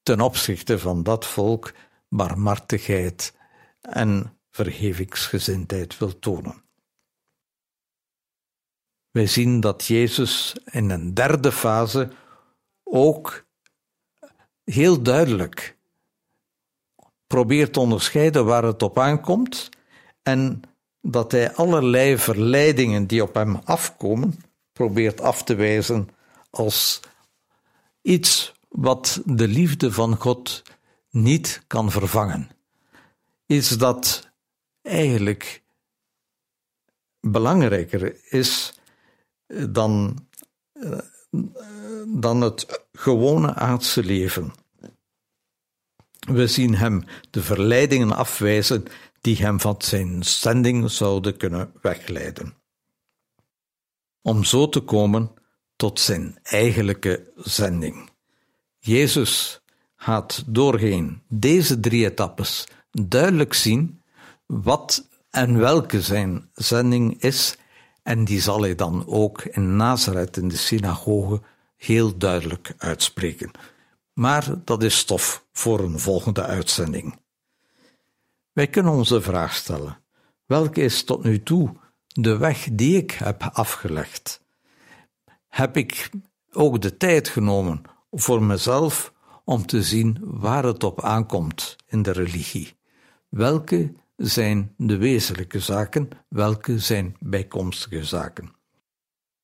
ten 0.04 0.22
opzichte 0.22 0.80
van 0.80 1.04
dat 1.04 1.26
volk 1.26 1.74
barmhartigheid 2.10 3.34
en 3.82 4.38
vergevingsgezindheid 4.52 5.98
wil 5.98 6.20
tonen. 6.20 6.65
Wij 9.16 9.28
zien 9.28 9.60
dat 9.60 9.86
Jezus 9.86 10.56
in 10.72 10.90
een 10.90 11.14
derde 11.14 11.52
fase 11.52 12.12
ook 12.84 13.46
heel 14.64 15.02
duidelijk 15.02 15.78
probeert 17.28 17.74
te 17.74 17.80
onderscheiden 17.80 18.46
waar 18.46 18.64
het 18.64 18.84
op 18.84 19.00
aankomt 19.00 19.70
en 20.24 20.62
dat 21.02 21.32
hij 21.32 21.54
allerlei 21.54 22.18
verleidingen 22.18 23.08
die 23.08 23.24
op 23.24 23.34
hem 23.34 23.56
afkomen 23.56 24.40
probeert 24.74 25.22
af 25.22 25.44
te 25.44 25.56
wijzen 25.56 26.10
als 26.50 27.00
iets 28.02 28.54
wat 28.70 29.22
de 29.26 29.48
liefde 29.48 29.92
van 29.92 30.16
God 30.16 30.64
niet 31.10 31.64
kan 31.68 31.92
vervangen. 31.92 32.50
Iets 33.46 33.70
dat 33.70 34.30
eigenlijk 34.82 35.64
belangrijker 37.20 38.32
is 38.34 38.74
dan, 39.48 40.18
dan 42.08 42.42
het 42.42 42.88
gewone 42.94 43.54
aardse 43.54 44.04
leven. 44.04 44.54
We 46.20 46.48
zien 46.48 46.76
hem 46.76 47.04
de 47.30 47.42
verleidingen 47.42 48.12
afwijzen 48.12 48.86
die 49.22 49.36
hem 49.36 49.60
van 49.60 49.76
zijn 49.78 50.24
zending 50.24 50.92
zouden 50.92 51.38
kunnen 51.38 51.72
wegleiden. 51.82 52.54
Om 54.22 54.44
zo 54.44 54.70
te 54.70 54.80
komen 54.80 55.32
tot 55.76 56.00
zijn 56.00 56.38
eigenlijke 56.44 57.32
zending. 57.36 58.10
Jezus 58.80 59.62
gaat 59.96 60.44
doorheen 60.48 61.22
deze 61.28 61.80
drie 61.80 62.06
etappes 62.06 62.68
duidelijk 62.92 63.54
zien 63.54 64.02
wat 64.46 65.08
en 65.30 65.58
welke 65.58 66.02
zijn 66.02 66.50
zending 66.54 67.22
is, 67.22 67.58
en 68.06 68.26
die 68.26 68.42
zal 68.42 68.62
hij 68.62 68.76
dan 68.76 69.08
ook 69.08 69.42
in 69.44 69.76
Nazareth 69.76 70.38
in 70.38 70.48
de 70.48 70.58
synagoge 70.58 71.42
heel 71.78 72.18
duidelijk 72.18 72.74
uitspreken. 72.78 73.52
Maar 74.14 74.54
dat 74.64 74.84
is 74.84 74.98
stof 74.98 75.46
voor 75.52 75.80
een 75.80 76.00
volgende 76.00 76.44
uitzending. 76.44 77.20
Wij 78.52 78.68
kunnen 78.68 78.92
onze 78.92 79.22
vraag 79.22 79.56
stellen: 79.56 79.98
welke 80.46 80.82
is 80.82 81.04
tot 81.04 81.24
nu 81.24 81.44
toe 81.44 81.76
de 82.08 82.38
weg 82.38 82.68
die 82.72 82.98
ik 82.98 83.12
heb 83.12 83.44
afgelegd? 83.44 84.42
Heb 85.48 85.78
ik 85.78 86.10
ook 86.52 86.82
de 86.82 86.98
tijd 86.98 87.28
genomen 87.28 87.82
voor 88.12 88.44
mezelf 88.44 89.14
om 89.44 89.66
te 89.66 89.84
zien 89.84 90.18
waar 90.22 90.64
het 90.64 90.84
op 90.84 91.02
aankomt 91.02 91.76
in 91.88 92.02
de 92.02 92.12
religie. 92.12 92.76
Welke 93.30 93.94
zijn 94.16 94.74
de 94.78 94.98
wezenlijke 94.98 95.60
zaken, 95.60 96.10
welke 96.30 96.80
zijn 96.80 97.16
bijkomstige 97.20 98.04
zaken. 98.04 98.54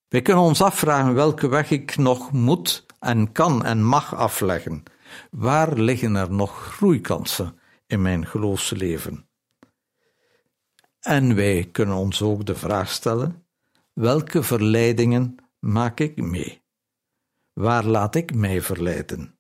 Wij 0.08 0.22
kunnen 0.22 0.44
ons 0.44 0.62
afvragen 0.62 1.14
welke 1.14 1.48
weg 1.48 1.72
ik 1.72 1.98
nog 1.98 2.32
moet 2.32 2.86
en 3.00 3.32
kan 3.32 3.66
en 3.66 3.84
mag 3.84 4.16
afleggen. 4.16 4.84
Waar 5.32 5.74
liggen 5.74 6.16
er 6.16 6.32
nog 6.32 6.64
groeikansen 6.64 7.60
in 7.88 8.02
mijn 8.02 8.26
geloofsleven? 8.26 9.30
En 11.00 11.36
wij 11.36 11.70
kunnen 11.72 11.96
ons 11.96 12.22
ook 12.22 12.46
de 12.46 12.56
vraag 12.56 12.90
stellen: 12.90 13.46
welke 13.94 14.44
verleidingen 14.44 15.36
maak 15.60 16.00
ik 16.00 16.22
mee? 16.22 16.62
Waar 17.54 17.86
laat 17.86 18.16
ik 18.16 18.34
mij 18.34 18.62
verleiden? 18.62 19.40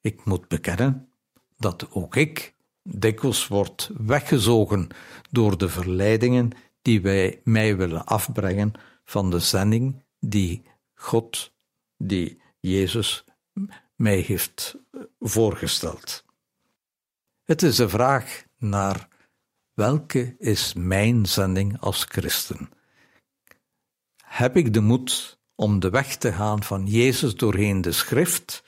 Ik 0.00 0.24
moet 0.24 0.48
bekennen 0.48 1.12
dat 1.56 1.90
ook 1.90 2.16
ik 2.16 2.55
dikwijls 2.86 3.48
word 3.48 3.90
weggezogen 3.98 4.88
door 5.30 5.58
de 5.58 5.68
verleidingen 5.68 6.50
die 6.82 7.00
wij 7.00 7.40
mij 7.44 7.76
willen 7.76 8.04
afbrengen 8.04 8.72
van 9.04 9.30
de 9.30 9.38
zending 9.38 10.04
die 10.20 10.62
God, 10.94 11.52
die 11.96 12.40
Jezus 12.60 13.24
mij 13.94 14.18
heeft 14.18 14.76
voorgesteld. 15.20 16.24
Het 17.44 17.62
is 17.62 17.76
de 17.76 17.88
vraag 17.88 18.44
naar 18.58 19.08
welke 19.74 20.34
is 20.38 20.74
mijn 20.74 21.26
zending 21.26 21.80
als 21.80 22.04
christen? 22.04 22.70
Heb 24.24 24.56
ik 24.56 24.72
de 24.72 24.80
moed 24.80 25.38
om 25.54 25.80
de 25.80 25.90
weg 25.90 26.16
te 26.16 26.32
gaan 26.32 26.62
van 26.62 26.86
Jezus 26.86 27.34
doorheen 27.34 27.80
de 27.80 27.92
schrift, 27.92 28.64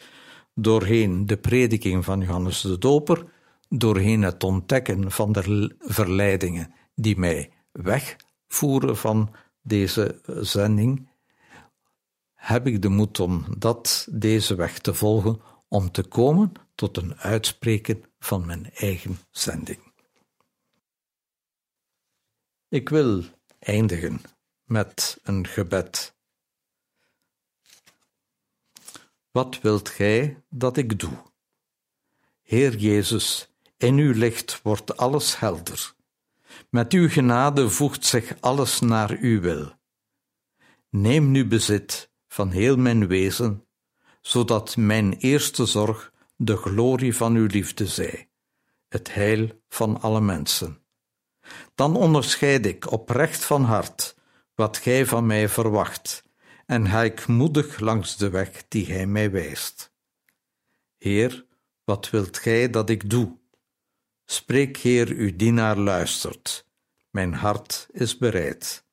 doorheen 0.54 1.26
de 1.26 1.36
prediking 1.36 2.04
van 2.04 2.20
Johannes 2.20 2.60
de 2.60 2.78
Doper, 2.78 3.24
doorheen 3.68 4.22
het 4.22 4.44
ontdekken 4.44 5.10
van 5.10 5.32
de 5.32 5.76
verleidingen 5.78 6.74
die 6.94 7.18
mij 7.18 7.52
wegvoeren 7.72 8.96
van 8.96 9.34
deze 9.62 10.20
zending, 10.24 11.08
heb 12.34 12.66
ik 12.66 12.82
de 12.82 12.88
moed 12.88 13.20
om 13.20 13.44
dat, 13.58 14.08
deze 14.10 14.54
weg 14.54 14.78
te 14.78 14.94
volgen, 14.94 15.40
om 15.68 15.90
te 15.90 16.02
komen 16.02 16.52
tot 16.74 16.96
een 16.96 17.16
uitspreken 17.16 18.04
van 18.18 18.46
mijn 18.46 18.70
eigen 18.74 19.18
zending. 19.30 19.78
Ik 22.68 22.88
wil 22.88 23.24
eindigen 23.58 24.20
met 24.64 25.18
een 25.22 25.46
gebed. 25.46 26.16
Wat 29.30 29.60
wilt 29.60 29.88
gij 29.88 30.42
dat 30.48 30.76
ik 30.76 30.98
doe? 30.98 31.22
Heer 32.42 32.76
Jezus, 32.76 33.48
in 33.78 33.96
uw 33.96 34.12
licht 34.12 34.60
wordt 34.62 34.96
alles 34.96 35.38
helder. 35.38 35.94
Met 36.70 36.92
uw 36.92 37.08
genade 37.08 37.70
voegt 37.70 38.04
zich 38.04 38.34
alles 38.40 38.80
naar 38.80 39.10
uw 39.20 39.40
wil. 39.40 39.72
Neem 40.90 41.30
nu 41.30 41.46
bezit 41.46 42.10
van 42.26 42.50
heel 42.50 42.76
mijn 42.76 43.06
wezen, 43.06 43.66
zodat 44.20 44.76
mijn 44.76 45.12
eerste 45.12 45.66
zorg 45.66 46.12
de 46.36 46.56
glorie 46.56 47.16
van 47.16 47.34
uw 47.34 47.46
liefde 47.46 47.86
zij, 47.86 48.30
het 48.88 49.14
heil 49.14 49.62
van 49.68 50.00
alle 50.00 50.20
mensen. 50.20 50.82
Dan 51.74 51.96
onderscheid 51.96 52.66
ik 52.66 52.92
oprecht 52.92 53.44
van 53.44 53.64
hart 53.64 54.16
wat 54.54 54.76
gij 54.76 55.06
van 55.06 55.26
mij 55.26 55.48
verwacht, 55.48 56.22
en 56.66 56.88
ga 56.88 57.02
ik 57.02 57.26
moedig 57.26 57.80
langs 57.80 58.16
de 58.16 58.30
weg 58.30 58.68
die 58.68 58.84
gij 58.84 59.06
mij 59.06 59.30
wijst. 59.30 59.92
Heer, 60.96 61.46
wat 61.84 62.10
wilt 62.10 62.38
gij 62.38 62.70
dat 62.70 62.90
ik 62.90 63.10
doe? 63.10 63.37
Spreek, 64.30 64.76
Heer, 64.76 65.08
uw 65.08 65.36
dienaar 65.36 65.76
luistert. 65.76 66.66
Mijn 67.10 67.34
hart 67.34 67.88
is 67.92 68.18
bereid. 68.18 68.84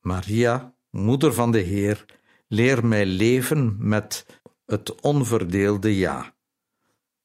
Maria, 0.00 0.74
moeder 0.90 1.34
van 1.34 1.50
de 1.50 1.58
Heer, 1.58 2.04
leer 2.48 2.86
mij 2.86 3.06
leven 3.06 3.76
met 3.78 4.26
het 4.66 5.00
onverdeelde 5.00 5.96
ja, 5.96 6.34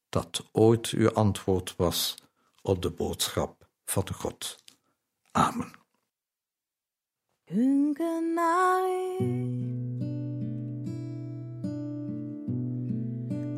dat 0.09 0.49
ooit 0.51 0.89
uw 0.89 1.11
antwoord 1.11 1.75
was 1.75 2.15
op 2.61 2.81
de 2.81 2.89
boodschap 2.91 3.67
van 3.85 4.13
God. 4.13 4.63
Amen. 5.31 5.71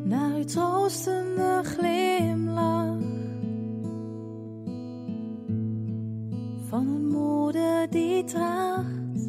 Naar 0.04 0.44
troostende 0.44 1.62
draagt 8.30 9.28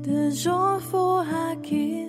de 0.00 0.30
zorg 0.32 0.82
voor 0.82 1.22
haar 1.22 1.56
kind. 1.60 2.07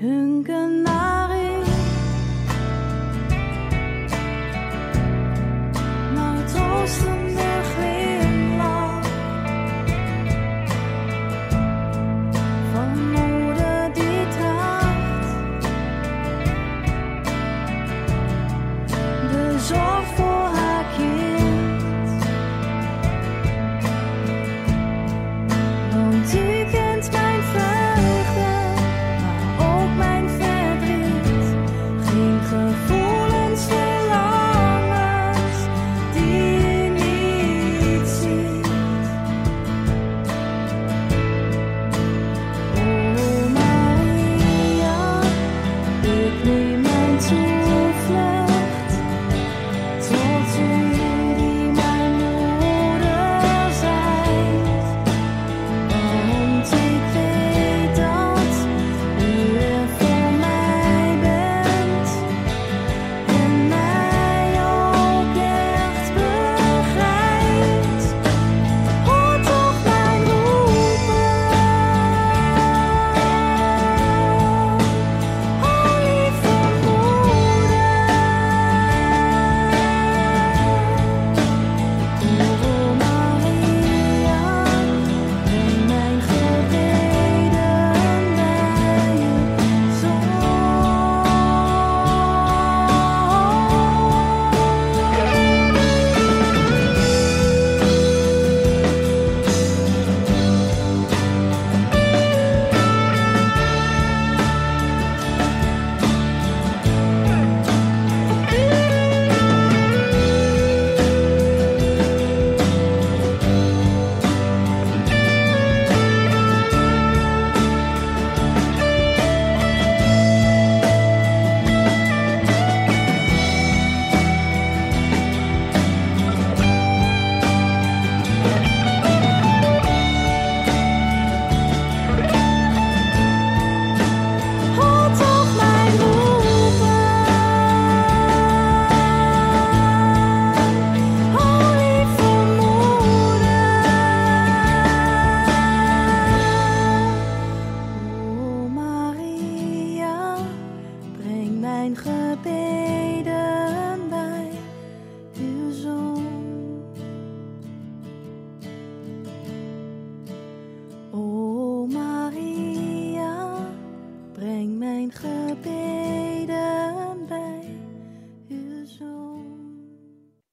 흥건한 0.00 1.05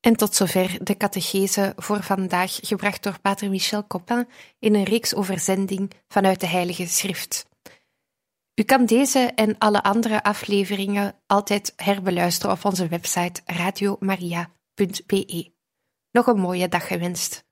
En 0.04 0.16
tot 0.16 0.36
zover 0.36 0.84
de 0.84 0.98
catechese 0.98 1.74
voor 1.76 2.04
vandaag, 2.04 2.60
gebracht 2.62 3.04
door 3.04 3.20
Pater 3.20 3.50
Michel 3.50 3.88
Coppin 3.88 4.28
in 4.60 4.76
een 4.76 4.84
reeks 4.84 5.16
overzending 5.16 5.92
vanuit 6.08 6.39
de 6.39 6.48
Heilige 6.48 6.88
Schrift. 6.88 7.46
U 8.56 8.63
kan 8.63 8.86
deze 8.86 9.20
en 9.20 9.58
alle 9.58 9.84
andere 9.84 10.24
afleveringen 10.24 11.16
altijd 11.28 11.74
herbeluisteren 11.76 12.56
op 12.56 12.66
onze 12.66 12.88
website 12.88 13.42
radiomaria.be. 13.46 15.52
Nog 16.12 16.28
een 16.28 16.39
mooie 16.39 16.70
dag 16.70 16.88
gewenst. 16.88 17.46